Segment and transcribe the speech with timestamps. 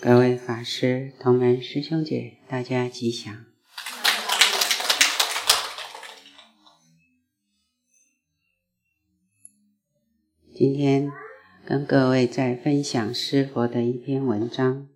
[0.00, 3.44] 各位法师、同门师兄姐，大家吉祥。
[10.54, 11.10] 今天
[11.64, 14.88] 跟各位再分享师佛的一篇文章。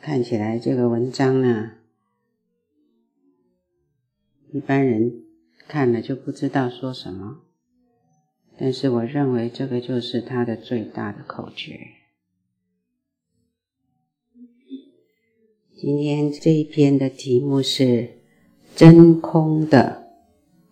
[0.00, 1.72] 看起来这个文章呢，
[4.50, 5.26] 一般人
[5.68, 7.51] 看了就不知道说什么。
[8.64, 11.80] 但是我认为这个就是他的最大的口诀。
[15.76, 18.20] 今天这一篇的题目是
[18.76, 20.12] “真空的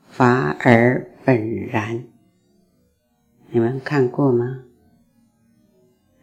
[0.08, 2.04] 法尔本然”，
[3.50, 4.62] 你们看过吗？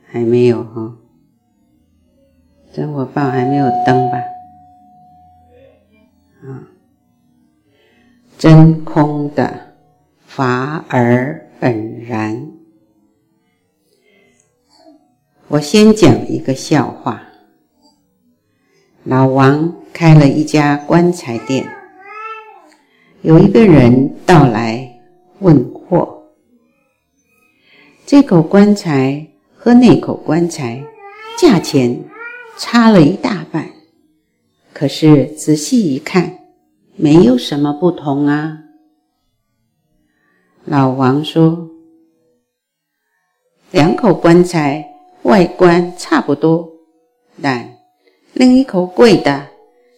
[0.05, 0.97] 还没有哈？
[2.71, 4.23] 真火报还没有登吧？
[6.43, 6.69] 啊，
[8.37, 9.75] 真空的
[10.25, 11.43] 法尔。
[11.59, 12.51] 本然，
[15.47, 17.23] 我先讲一个笑话。
[19.03, 21.67] 老王开了一家棺材店，
[23.23, 24.99] 有一个人到来
[25.39, 26.25] 问货，
[28.05, 30.83] 这口棺材和那口棺材
[31.39, 32.03] 价钱
[32.59, 33.67] 差了一大半，
[34.73, 36.37] 可是仔细一看，
[36.95, 38.65] 没有什么不同啊。
[40.69, 41.69] 老王说
[43.71, 44.85] ：“两口棺材
[45.21, 46.69] 外观差不多，
[47.41, 47.77] 但
[48.33, 49.47] 另一口贵的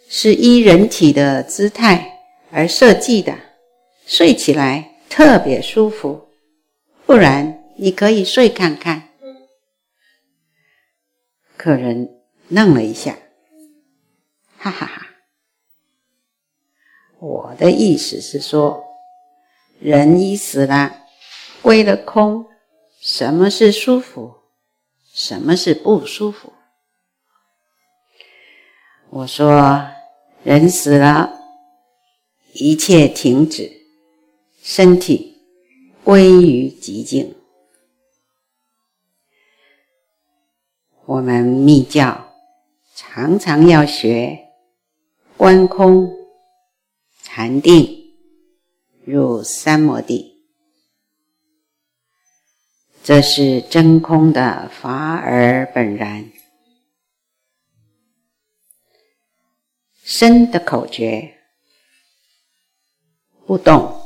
[0.08, 2.20] 是依人体的姿态
[2.52, 3.36] 而设计的，
[4.06, 6.30] 睡起来特别舒服。
[7.08, 9.09] 不然你可以睡看看。”
[11.58, 13.17] 客人愣了一下，
[14.59, 15.08] 哈哈哈！
[17.17, 18.89] 我的意思是说。
[19.80, 21.05] 人一死了，
[21.61, 22.45] 归了空，
[22.99, 24.35] 什么是舒服？
[25.13, 26.52] 什么是不舒服？
[29.09, 29.88] 我说，
[30.44, 31.31] 人死了，
[32.51, 33.72] 一切停止，
[34.62, 35.38] 身体
[36.03, 37.35] 归于寂静。
[41.06, 42.34] 我们密教
[42.95, 44.38] 常常要学
[45.38, 46.12] 观空、
[47.23, 47.99] 禅定。
[49.09, 50.46] 入三摩地，
[53.03, 56.31] 这是真空的法尔本然。
[60.03, 61.38] 身的口诀。
[63.48, 64.00] 不动，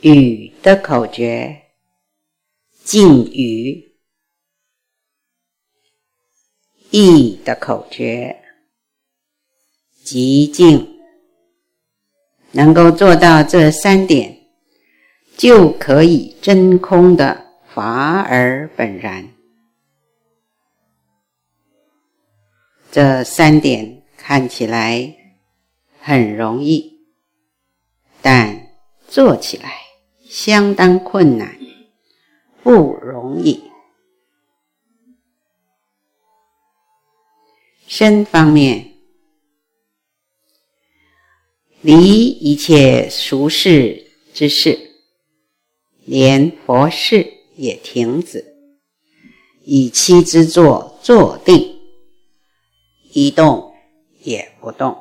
[0.00, 1.58] 语的口诀。
[2.84, 3.98] 静语，
[6.90, 8.42] 意的口诀。
[10.02, 11.01] 寂静。
[12.52, 14.38] 能够做到这三点，
[15.36, 19.28] 就可以真空的法尔本然。
[22.90, 25.16] 这三点看起来
[25.98, 27.00] 很容易，
[28.20, 28.68] 但
[29.08, 29.70] 做起来
[30.28, 31.58] 相当困难，
[32.62, 33.64] 不容易。
[37.86, 38.91] 身方面。
[41.82, 44.92] 离一切俗世之事，
[46.04, 48.54] 连佛事也停止，
[49.64, 51.80] 以七之坐坐定，
[53.12, 53.74] 一动
[54.22, 54.96] 也不动。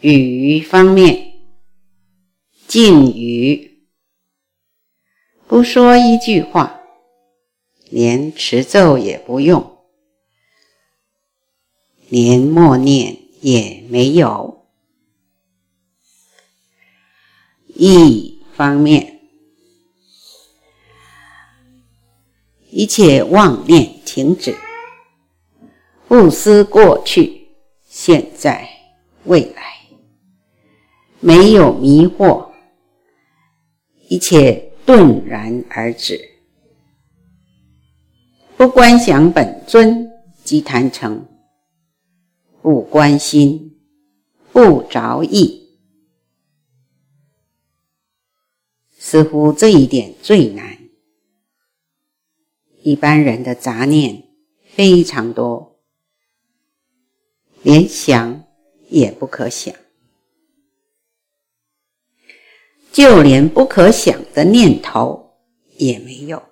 [0.00, 1.34] 语方面，
[2.66, 3.84] 静语，
[5.46, 6.80] 不说一句话，
[7.90, 9.76] 连持咒也不用，
[12.08, 13.23] 连默念。
[13.44, 14.64] 也没有。
[17.66, 19.20] 一方面，
[22.70, 24.56] 一切妄念停止，
[26.08, 27.48] 不思过去、
[27.86, 28.66] 现在、
[29.24, 29.62] 未来，
[31.20, 32.48] 没有迷惑，
[34.08, 36.18] 一切顿然而止，
[38.56, 40.10] 不观想本尊
[40.42, 41.26] 即坛城。
[42.64, 43.78] 不关心，
[44.50, 45.76] 不着意，
[48.96, 50.78] 似乎这一点最难。
[52.80, 54.24] 一般人的杂念
[54.64, 55.78] 非常多，
[57.60, 58.46] 连想
[58.88, 59.74] 也不可想，
[62.90, 65.34] 就连不可想的念头
[65.76, 66.42] 也没有。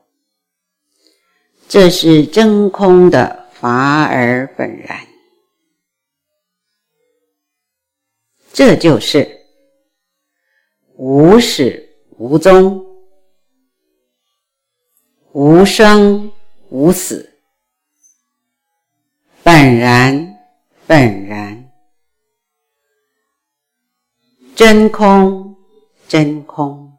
[1.67, 5.12] 这是真空的法尔本然。
[8.53, 9.47] 这就是
[10.97, 11.89] 无始
[12.19, 12.85] 无终，
[15.33, 16.31] 无生
[16.69, 17.41] 无死，
[19.43, 20.39] 本然
[20.87, 21.73] 本然，
[24.55, 25.57] 真空
[26.07, 26.99] 真空，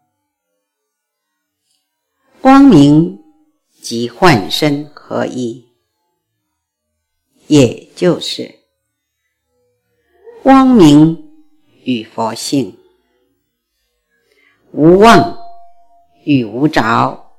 [2.42, 3.24] 光明
[3.80, 5.64] 即幻身合一，
[7.46, 8.60] 也就是
[10.42, 11.23] 光明
[11.86, 12.78] 与佛性，
[14.72, 15.38] 无妄
[16.24, 17.32] 与无着，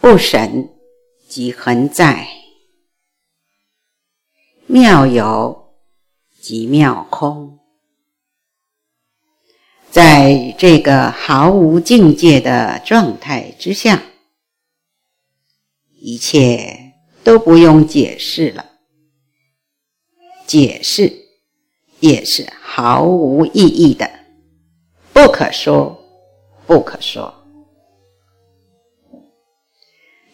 [0.00, 0.70] 不神
[1.28, 2.28] 即恒在，
[4.66, 5.74] 妙有
[6.40, 7.58] 即妙空。
[9.90, 14.02] 在这个毫无境界的状态之下，
[15.92, 16.92] 一切
[17.22, 18.72] 都不用解释了，
[20.46, 21.23] 解释
[22.04, 24.06] 也是毫无意义的，
[25.14, 25.98] 不可说，
[26.66, 27.32] 不可说。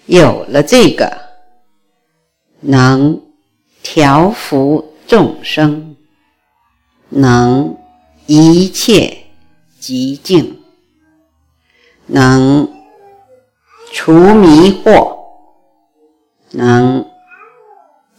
[0.07, 1.17] 有了这个，
[2.59, 3.23] 能
[3.85, 5.95] 调伏众生，
[7.09, 7.77] 能
[8.27, 9.17] 一切。
[9.79, 10.61] 极静，
[12.05, 12.69] 能
[13.93, 15.17] 除迷惑，
[16.51, 17.03] 能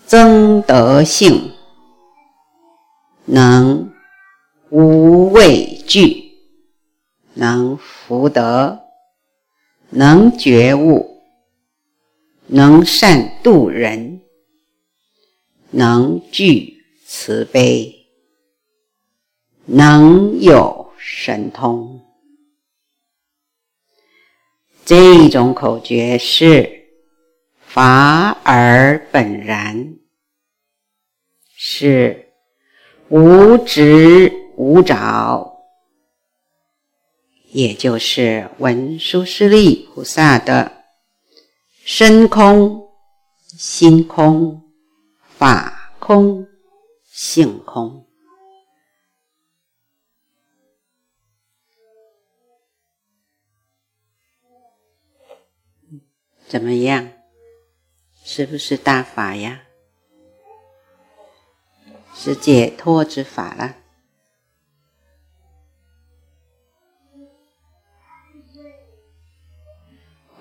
[0.08, 1.52] 增德性，
[3.26, 3.94] 能
[4.70, 6.34] 无畏惧，
[7.34, 8.80] 能福德，
[9.90, 11.22] 能觉悟，
[12.48, 14.22] 能善度人，
[15.70, 18.08] 能具慈悲，
[19.66, 20.82] 能有。
[21.04, 22.00] 神通，
[24.86, 26.90] 这种口诀是
[27.60, 29.98] 法尔本然，
[31.56, 32.31] 是
[33.12, 35.66] 无执无着，
[37.50, 40.86] 也就是文殊师利菩萨的
[41.84, 42.88] 身空、
[43.58, 44.64] 心空、
[45.38, 46.48] 法空、
[47.04, 48.08] 性空。
[56.48, 57.12] 怎么样？
[58.24, 59.64] 是不是大法呀？
[62.24, 63.78] 是解脱之法了。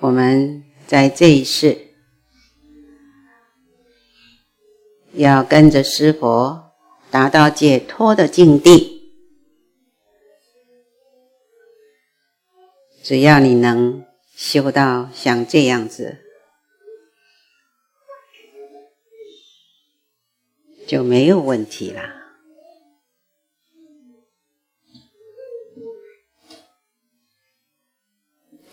[0.01, 1.95] 我们在这一世
[5.15, 6.71] 要跟着师佛
[7.11, 9.15] 达到解脱的境地，
[13.03, 14.05] 只要你能。
[14.37, 16.17] 修到像这样子，
[20.91, 22.03] 就没有问题了。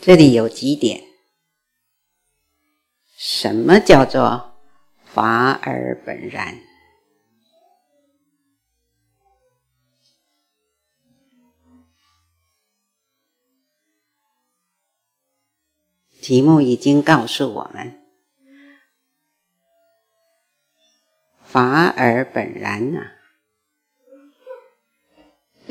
[0.01, 1.03] 这里有几点：
[3.15, 4.57] 什么叫做
[5.05, 6.59] 法尔本然？
[16.19, 18.06] 题目已经告诉我们，
[21.47, 23.11] 法尔本然呐、啊，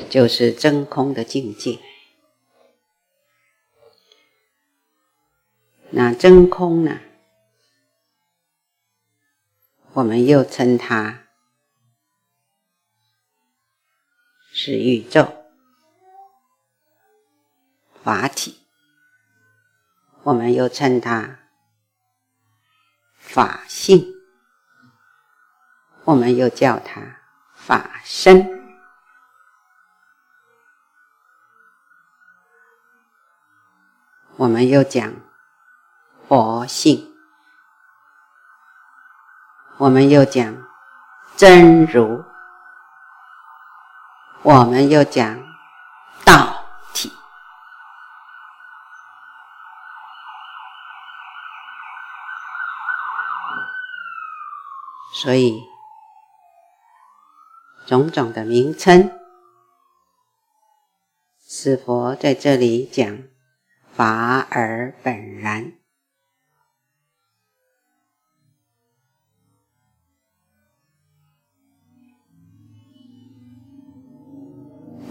[0.09, 1.79] 就是真空的境界。
[5.91, 7.01] 那真空呢，
[9.93, 11.27] 我们又称它
[14.51, 15.45] 是宇宙
[18.03, 18.61] 法体。
[20.25, 21.39] 我们又称它
[23.17, 24.16] 法性，
[26.07, 27.03] 我们又叫它
[27.53, 28.47] 法身，
[34.37, 35.13] 我们又讲
[36.29, 37.13] 佛性，
[39.79, 40.65] 我们又讲
[41.35, 42.25] 真如，
[44.43, 45.43] 我们又讲
[46.25, 47.13] 道体。
[55.13, 55.61] 所以，
[57.87, 59.13] 种种的名称，
[61.47, 63.23] 是佛在这里讲
[63.93, 65.73] 法尔本然，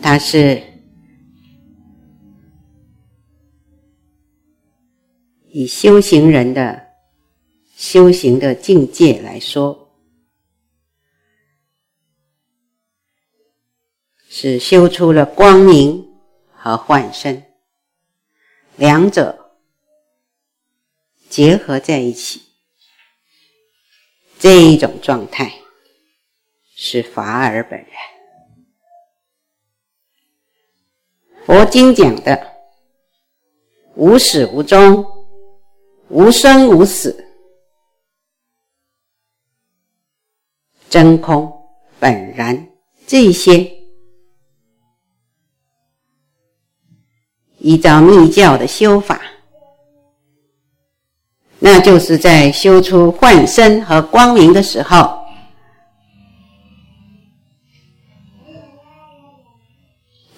[0.02, 0.62] 它是
[5.48, 6.88] 以修行人的
[7.78, 9.85] 修行的境界来说。
[14.38, 16.14] 是修出了光明
[16.52, 17.46] 和幻身，
[18.76, 19.56] 两者
[21.30, 22.42] 结合在一起，
[24.38, 25.54] 这一种状态
[26.76, 27.90] 是法尔本然。
[31.46, 32.58] 佛经讲的
[33.96, 35.06] 无始无终、
[36.10, 37.26] 无生无死、
[40.90, 41.50] 真空
[42.02, 42.68] 本然，
[43.08, 43.75] 这些
[47.66, 49.20] 依照密教的修法。
[51.58, 55.18] 那就是在修出幻身和光明的时候，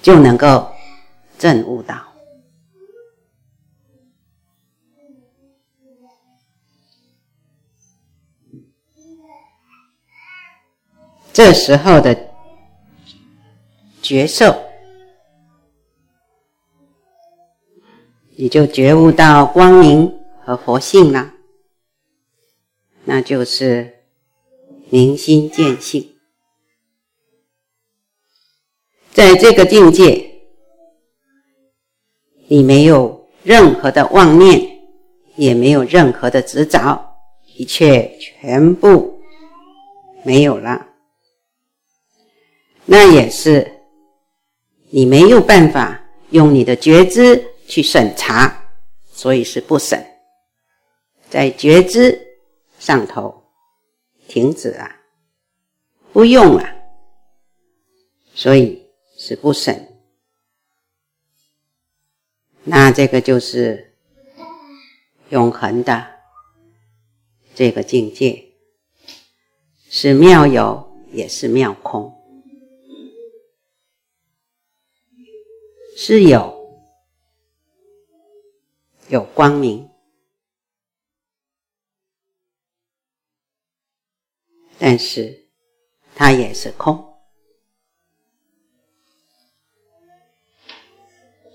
[0.02, 0.72] 就能够
[1.38, 2.02] 证悟到。
[11.34, 12.18] 这时候的
[14.02, 14.56] 觉受，
[18.38, 20.14] 你就觉悟到光明。
[20.48, 21.34] 和佛性了，
[23.04, 24.06] 那就是
[24.90, 26.16] 明心见性，
[29.12, 30.40] 在这个境界，
[32.48, 34.80] 你没有任何的妄念，
[35.36, 37.18] 也没有任何的执着，
[37.58, 39.20] 一切全部
[40.24, 40.88] 没有了。
[42.86, 43.70] 那也是
[44.92, 48.72] 你没有办法用你的觉知去审查，
[49.12, 50.04] 所以是不审。
[51.30, 52.40] 在觉知
[52.80, 53.44] 上头
[54.28, 55.02] 停止啊，
[56.14, 56.64] 不用了，
[58.34, 60.00] 所以是不审。
[62.64, 63.94] 那这个就是
[65.30, 66.08] 永恒的
[67.54, 68.54] 这个境界，
[69.90, 72.14] 是妙有，也是妙空，
[75.98, 76.57] 是有，
[79.08, 79.90] 有光明。
[84.80, 85.48] 但是，
[86.16, 87.04] 它也是空，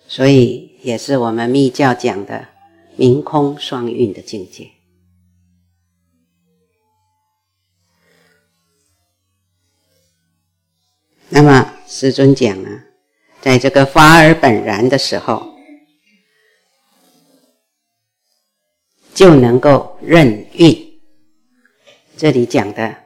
[0.09, 2.49] 所以也是我们密教讲的
[2.97, 4.73] 明空双运的境界。
[11.29, 12.83] 那么，师尊讲呢，
[13.41, 15.52] 在这个法而本然的时候，
[19.15, 21.01] 就能够任运。
[22.17, 22.97] 这里讲的。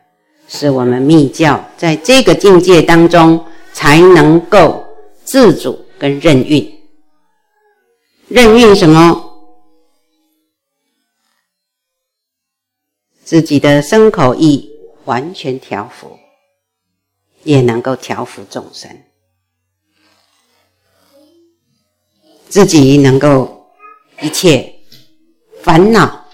[0.49, 4.87] 是我们密教在这个境界当中才能够
[5.25, 6.73] 自主跟任运。
[8.29, 9.25] 任运什么？
[13.25, 14.71] 自己的身口意
[15.05, 16.17] 完全调伏，
[17.43, 18.89] 也能够调伏众生。
[22.49, 23.75] 自己能够
[24.23, 24.76] 一切
[25.67, 26.25] 烦恼、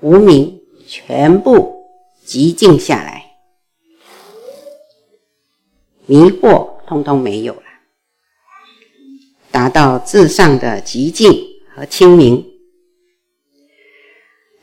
[0.00, 1.80] 无明全部。
[2.26, 3.36] 寂静下来，
[6.06, 7.62] 迷惑通通没有了，
[9.52, 11.32] 达到至上的寂静
[11.72, 12.44] 和清明。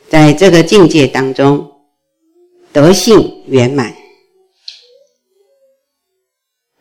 [0.09, 1.71] 在这个境界当中，
[2.73, 3.95] 德性圆满，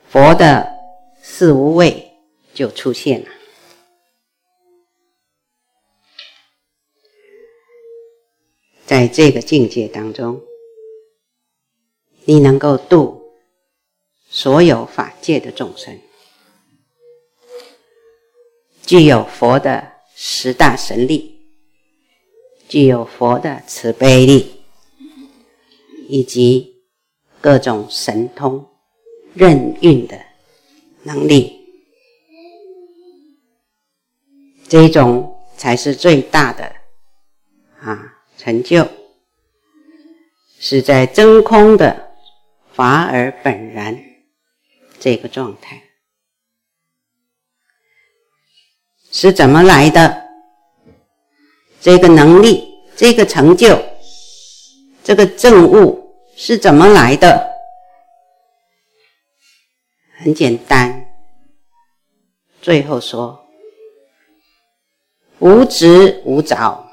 [0.09, 0.69] 佛的
[1.23, 2.11] 四无畏
[2.55, 3.29] 就出现了。
[8.89, 10.41] 在这个境界当中。
[12.25, 13.23] 你能够度
[14.29, 15.99] 所有法界的众生，
[18.83, 21.41] 具有佛的十大神力，
[22.69, 24.61] 具有佛的慈悲力，
[26.07, 26.83] 以及
[27.41, 28.67] 各种神通
[29.33, 30.19] 任运的
[31.05, 31.59] 能力，
[34.69, 36.71] 这种才是最大的
[38.39, 38.89] 成就，
[40.59, 42.09] 是在真空的。
[42.73, 44.01] 法尔本然，
[45.01, 45.83] 这个状态
[49.11, 50.29] 是怎么来的？
[51.81, 53.83] 这个能力、这个成就、
[55.03, 57.51] 这个证悟是怎么来的？
[60.19, 61.09] 很简单，
[62.63, 63.45] 最后说
[65.41, 66.88] 无执无着，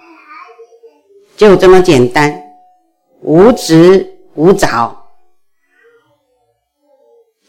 [1.38, 2.44] 就这么简单，
[3.22, 5.04] 无执无着。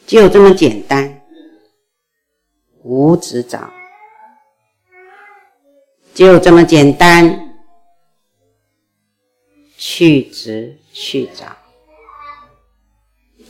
[0.07, 1.21] 就这么简单，
[2.83, 3.59] 无执着，
[6.15, 7.57] 就这么简单，
[9.77, 11.45] 去执去着，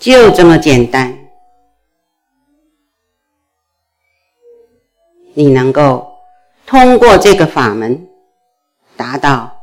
[0.00, 1.18] 就这么简单，
[5.34, 6.10] 你能够
[6.64, 8.08] 通过这个法门
[8.96, 9.55] 达到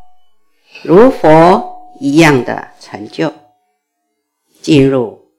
[0.84, 3.34] 如佛一样的成就，
[4.62, 5.30] 进入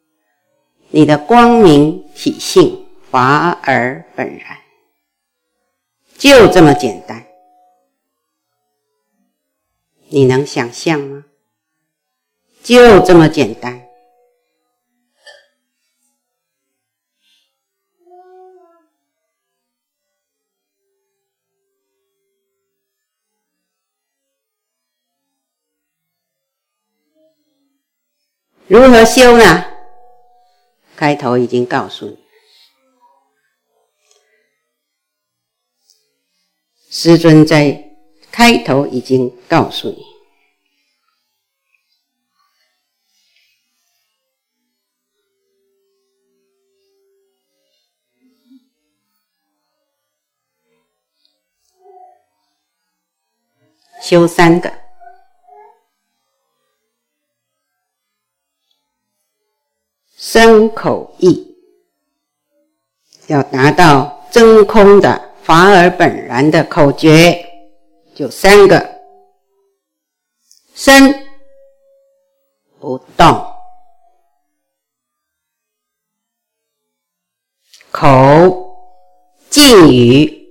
[0.88, 4.58] 你的光明体性，华而本然，
[6.16, 7.26] 就这么简单。
[10.08, 11.26] 你能想象吗？
[12.62, 13.83] 就这么简单。
[28.66, 29.66] 如何修呢？
[30.96, 32.18] 开头已经告诉你，
[36.88, 37.96] 师尊在
[38.30, 40.04] 开头已经告诉你，
[54.00, 54.83] 修三个。
[60.34, 61.54] 身口意。
[63.28, 67.38] 要达到真空的法尔本然的口诀，
[68.16, 69.00] 就三个：
[70.74, 71.24] 身
[72.80, 73.46] 不动，
[77.92, 78.76] 口
[79.48, 80.48] 静语，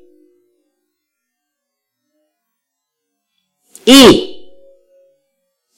[3.83, 4.49] 意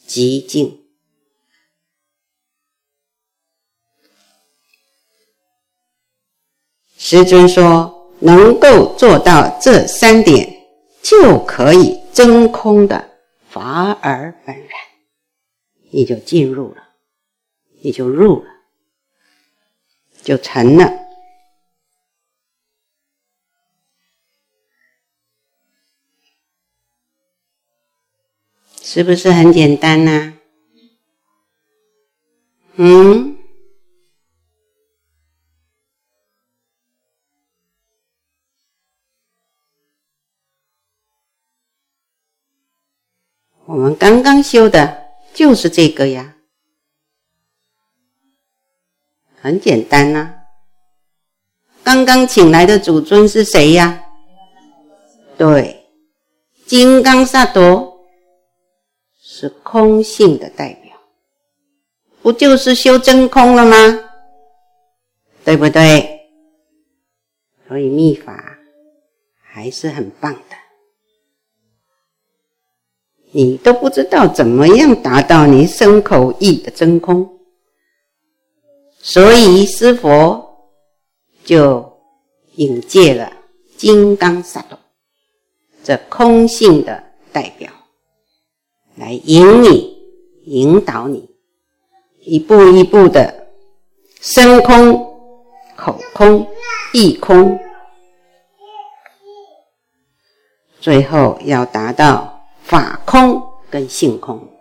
[0.08, 0.85] 寂静。
[7.08, 10.66] 师尊说：“能够做到这三点，
[11.04, 13.12] 就可以真空的
[13.48, 14.70] 法尔本然，
[15.92, 16.96] 你就进入了，
[17.84, 18.50] 你就入了，
[20.24, 20.92] 就成了，
[28.82, 30.40] 是不是很简单呢？
[32.78, 33.35] 嗯。”
[43.76, 46.38] 我们刚刚修的就是这个呀，
[49.42, 50.36] 很简单呐、啊。
[51.84, 54.02] 刚刚请来的主尊是谁呀？
[55.38, 55.86] 对，
[56.66, 57.98] 金刚萨埵
[59.22, 60.98] 是空性的代表，
[62.22, 63.76] 不就是修真空了吗？
[65.44, 66.22] 对不对？
[67.68, 68.58] 所以密法
[69.42, 70.65] 还是很棒的。
[73.38, 77.38] 你都不知道怎么样达到你身口意的真空，
[79.02, 80.72] 所以师佛
[81.44, 81.98] 就
[82.56, 83.30] 引介了
[83.76, 84.78] 金刚萨埵
[85.84, 87.70] 这空性的代表，
[88.96, 89.98] 来引你、
[90.46, 91.30] 引导你，
[92.22, 93.48] 一步一步的
[94.22, 94.94] 身空、
[95.76, 96.48] 口空、
[96.94, 97.60] 意空，
[100.80, 102.34] 最后要达到。
[102.66, 104.52] 法空跟性空，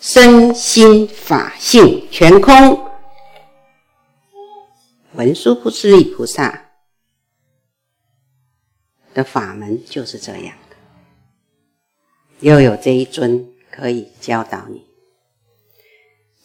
[0.00, 2.90] 身心法性全空。
[5.12, 6.70] 文殊菩萨利菩萨
[9.12, 10.76] 的法门就是这样的，
[12.40, 14.86] 又有这一尊可以教导你，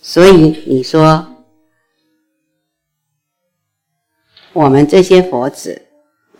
[0.01, 0.33] 所以
[0.67, 1.45] 你说
[4.51, 5.87] 我们这些佛子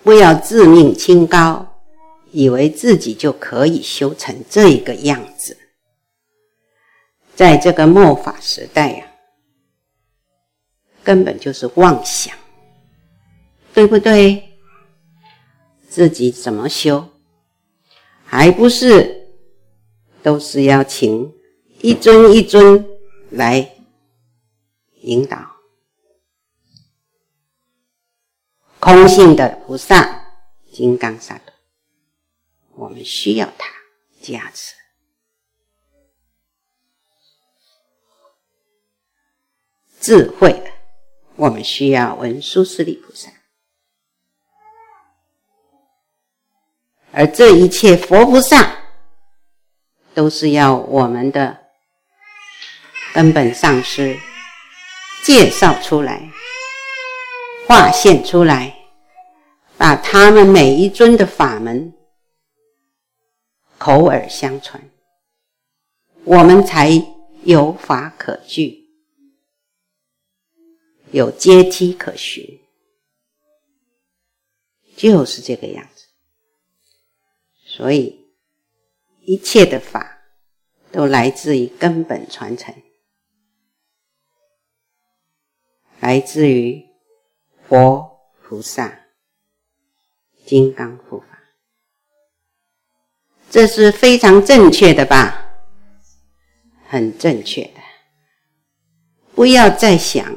[0.04, 1.66] 不要自命清高。
[2.32, 5.58] 以为自己就可以修成这个样子，
[7.36, 9.10] 在这个末法时代呀、啊，
[11.04, 12.36] 根本就是妄想，
[13.74, 14.44] 对不对？
[15.88, 17.10] 自己怎么修，
[18.24, 19.28] 还不是
[20.22, 21.34] 都是要请
[21.82, 22.86] 一尊一尊
[23.32, 23.76] 来
[25.02, 25.56] 引导，
[28.80, 30.26] 空性的菩萨，
[30.72, 31.49] 金刚萨埵。
[32.80, 33.68] 我们需要它
[34.22, 34.74] 加持，
[40.00, 40.72] 智慧，
[41.36, 43.30] 我们需要文殊师利菩萨，
[47.12, 48.78] 而这一切佛菩萨
[50.14, 51.66] 都是要我们的
[53.14, 54.18] 根本上师
[55.26, 56.32] 介绍出来，
[57.68, 58.74] 化现出来，
[59.78, 61.94] 把他们每一尊的法门。
[63.80, 64.92] 口耳相传，
[66.26, 66.92] 我们才
[67.44, 68.90] 有法可据，
[71.12, 72.60] 有阶梯可循，
[74.98, 76.08] 就是这个样子。
[77.66, 78.28] 所以
[79.22, 80.22] 一切的法
[80.92, 82.76] 都来自于根本传承，
[86.02, 86.86] 来自于
[87.66, 89.06] 佛菩萨、
[90.46, 91.39] 金刚护法，
[93.50, 95.46] 这是非常正确的吧？
[96.88, 97.82] 很正确的。
[99.36, 100.36] 不要再想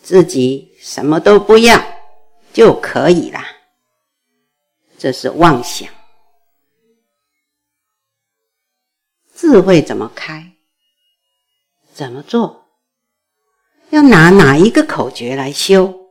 [0.00, 1.82] 自己什么都不要
[2.52, 3.40] 就可以了，
[4.96, 5.88] 这是妄想。
[9.34, 10.52] 智慧怎么开？
[11.92, 12.68] 怎么做？
[13.90, 16.08] 要拿哪一个口诀来修？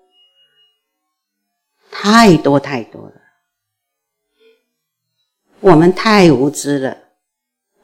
[1.90, 3.21] 太多太多了，
[5.62, 6.98] 我们太无知了，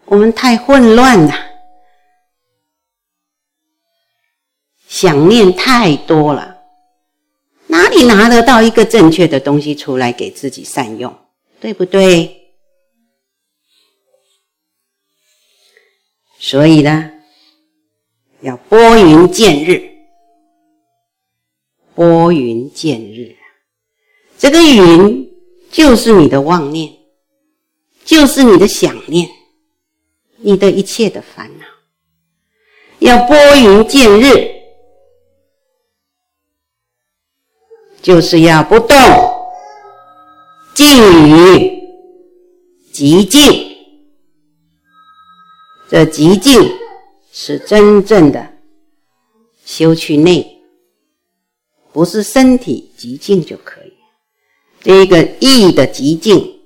[0.06, 1.34] 我们太混乱了，
[4.88, 6.63] 想念太多了，
[7.68, 11.16] 哪里拿得到一个正确的东西出来给自己善用？
[11.60, 12.56] 对不对？
[16.40, 17.12] 所以呢，
[18.42, 19.88] 要拨云见日，
[21.94, 23.36] 拨云见日。
[24.38, 25.32] 这个云
[25.72, 26.97] 就是你的妄念，
[28.08, 29.30] 就是你的想念，
[30.38, 31.65] 你的一切的烦恼。
[33.00, 34.50] 要拨云见日，
[38.02, 38.98] 就是要不动，
[40.74, 40.88] 静
[41.28, 41.84] 语，
[42.93, 43.76] 寂静。
[45.89, 46.62] 这寂静
[47.34, 48.54] 是真正的
[49.65, 50.62] 修去内，
[51.91, 53.93] 不是身体寂静就可以。
[54.80, 56.57] 这个意的寂静，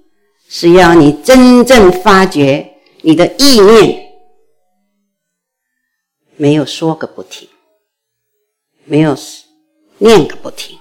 [0.53, 4.11] 是要你真正发觉你的意念
[6.35, 7.47] 没有说个不停，
[8.83, 9.15] 没有
[9.99, 10.77] 念个不停，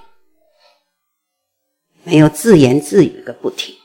[2.03, 3.77] 没有自言自语个不停。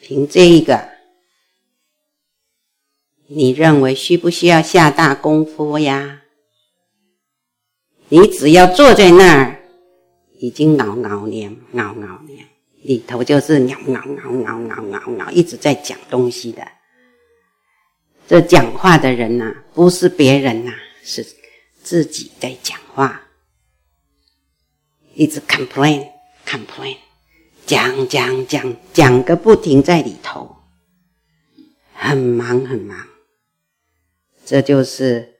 [0.00, 0.90] 凭这一个。
[3.28, 6.22] 你认为需不需要下大功夫呀？
[8.08, 9.62] 你只要坐在那儿，
[10.40, 12.31] 已经嗷嗷念，嗷嗷念，
[12.82, 16.66] 里头就是嗷嗷嗷嗷嗷嗷，一直在讲东西的。
[18.26, 21.24] 这讲话的人呐、不是别人呐、是
[21.82, 23.22] 自己在讲话，
[25.14, 26.08] 一直 complain
[26.46, 26.96] complain，
[27.66, 30.56] 讲讲讲讲个不停在里头，
[31.92, 33.06] 很忙很忙。
[34.44, 35.36] 这就是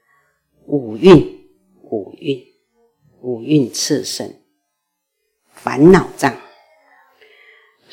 [0.66, 1.48] 五蕴，
[1.82, 2.40] 五蕴，
[3.20, 4.32] 五蕴炽盛，
[5.52, 6.36] 烦恼障。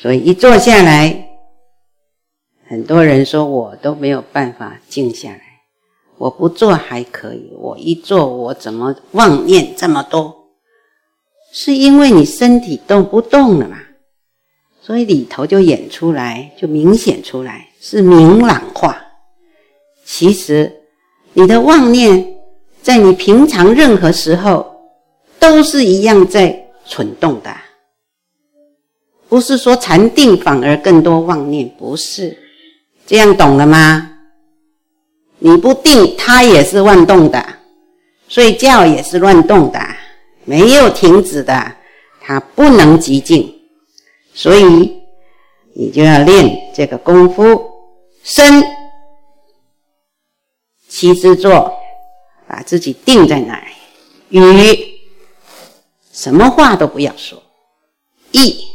[0.00, 1.28] 所以一坐下来，
[2.66, 5.42] 很多人说我都没有办法静下来。
[6.16, 10.34] 我不坐还可以，我一坐，我怎么妄念这么多？
[11.52, 13.78] 是因为你身体动不动了嘛？
[14.80, 18.96] 所以里头就演出来，就明显出来，是明朗化。
[20.04, 20.76] 其实。
[21.32, 22.34] 你的妄念，
[22.82, 24.66] 在你平常任何时候，
[25.38, 27.54] 都是一样在蠢动的，
[29.30, 32.36] 不是说禅定反而更多妄念，不是，
[33.06, 34.10] 这样懂了吗？
[35.38, 37.42] 你不定，它也是乱动的，
[38.28, 39.80] 睡觉也是乱动的，
[40.44, 41.76] 没有停止的，
[42.20, 43.54] 它不能寂静，
[44.34, 45.00] 所以
[45.74, 47.70] 你就要练这个功夫，
[48.24, 48.62] 身。
[50.88, 51.72] 七支坐，
[52.48, 53.62] 把自己定在那儿，
[54.30, 54.42] 语
[56.12, 57.40] 什么话都不要说，
[58.32, 58.66] 意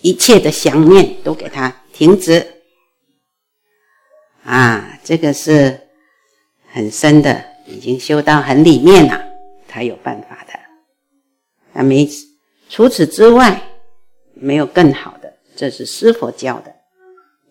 [0.00, 2.46] 一切的想念都给它停止。
[4.44, 5.88] 啊，这个是
[6.70, 9.24] 很深的，已经修到很里面了，
[9.68, 10.52] 才有办法的。
[11.72, 12.08] 那没
[12.68, 13.62] 除此之外，
[14.34, 16.74] 没有更好的，这是师父教的。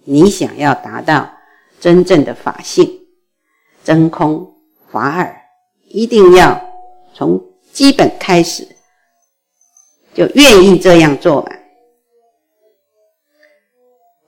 [0.03, 1.31] 你想要达到。
[1.77, 2.89] 真正的法性，
[3.83, 4.55] 真空
[4.89, 5.39] 法尔，
[5.89, 6.59] 一定要
[7.13, 7.39] 从
[7.71, 8.67] 基本开始
[10.11, 11.51] 就愿意这样做吧，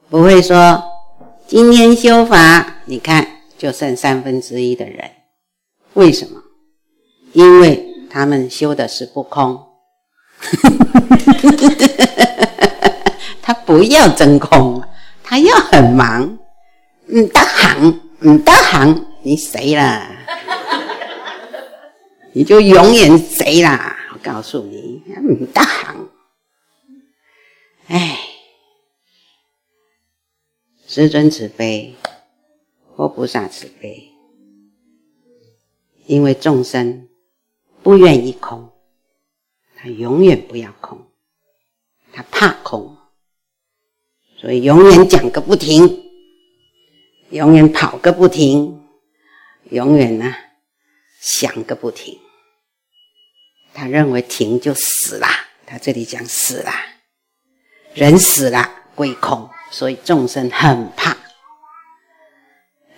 [0.10, 0.84] 不会说
[1.48, 5.12] 今天修法，你看就剩三分之一的人，
[5.94, 6.42] 为什么？
[7.34, 9.68] 因为他们修的是不空，
[13.42, 14.82] 他不要真空，
[15.24, 16.38] 他要很忙。
[17.10, 20.10] 唔得行，唔得行，你死啦，
[22.34, 23.96] 你就永远死啦。
[24.14, 26.10] 我告诉你，唔得行。
[27.88, 28.18] 哎，
[30.98, 31.94] 师尊慈悲，
[32.96, 34.10] 佛菩萨慈悲，
[36.08, 37.08] 因为众生
[37.84, 38.72] 不愿意空，
[39.76, 41.12] 他永远不要空，
[42.12, 42.98] 他怕空，
[44.38, 46.04] 所以永远讲个不停，
[47.30, 48.84] 永远跑个不停，
[49.70, 50.34] 永远呢
[51.22, 52.18] 想个不停。
[53.72, 55.28] 他认为停就死了，
[55.68, 56.72] 他这里讲死了，
[57.94, 61.16] 人死了归空，所以众生很怕。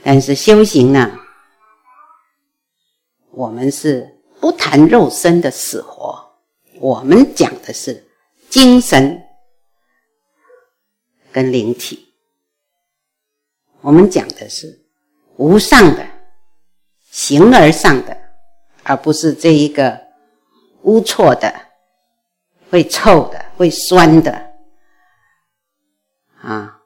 [0.03, 1.11] 但是修行呢，
[3.31, 6.33] 我们是不谈肉身的死活，
[6.79, 8.07] 我们讲的是
[8.49, 9.21] 精神
[11.31, 12.13] 跟灵体，
[13.81, 14.85] 我们讲的是
[15.37, 16.05] 无上的
[17.11, 18.17] 形而上的，
[18.83, 20.09] 而不是这一个。
[20.83, 21.53] 污错的，
[22.71, 24.48] 会臭的，会酸的，
[26.41, 26.81] 啊，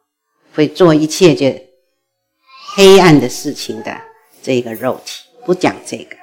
[0.53, 1.47] 会做一切就
[2.75, 4.01] 黑暗的事情的
[4.41, 6.15] 这个肉体，不讲这个，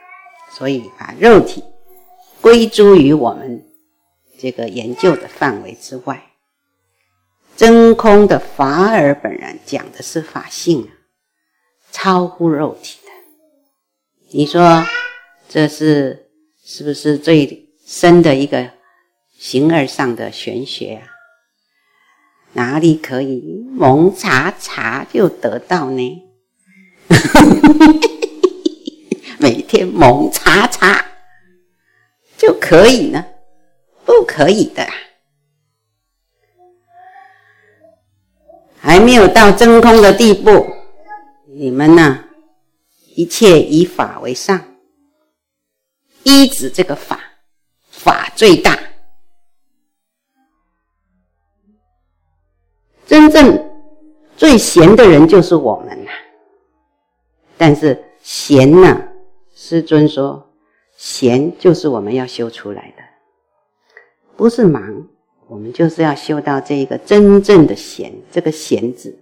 [0.56, 1.64] 所以把肉体
[2.40, 3.64] 归诸于我们
[4.38, 6.32] 这个研究的范围之外。
[7.56, 10.90] 真空的法尔本然讲的是法性啊，
[11.90, 13.12] 超乎肉体的。
[14.32, 14.84] 你说
[15.48, 16.26] 这是？
[16.62, 18.70] 是不是最深的一个
[19.36, 21.08] 形而上的玄学啊？
[22.52, 26.22] 哪里可以蒙查查就得到呢？
[29.38, 31.04] 每天蒙查查
[32.36, 33.24] 就可以呢？
[34.04, 34.86] 不可以的，
[38.78, 40.66] 还没有到真空的地步。
[41.46, 42.24] 你们呢？
[43.14, 44.64] 一切以法为上。
[46.24, 47.20] 依止这个法，
[47.90, 48.78] 法最大。
[53.10, 53.60] 真正
[54.36, 56.12] 最闲的人就是我们呐。
[57.58, 59.02] 但是闲呢，
[59.52, 60.48] 师尊说，
[60.96, 63.02] 闲就是我们要修出来的，
[64.36, 65.08] 不是忙，
[65.48, 68.12] 我们就是要修到这个真正的闲。
[68.30, 69.18] 这个闲字，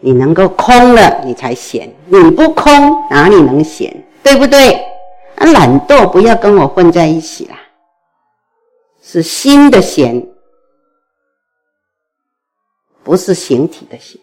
[0.00, 2.70] 你能够空了，你才闲；你不空，
[3.08, 4.04] 哪里能闲？
[4.22, 4.74] 对不对？
[5.36, 7.58] 啊，懒惰不要跟我混在一起啦！
[9.00, 10.28] 是心的闲，
[13.04, 14.18] 不是形体的形。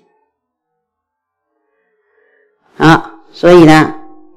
[2.75, 3.93] 好，所以呢，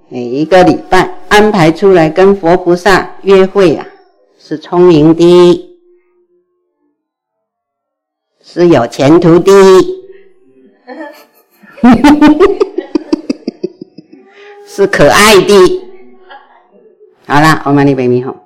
[0.09, 3.87] 每一个礼拜安排出来跟佛菩萨约会啊，
[4.39, 5.75] 是聪明的，
[8.43, 9.51] 是有前途的，
[14.67, 15.55] 是可爱的。
[17.27, 18.44] 好了，我们那边猕好。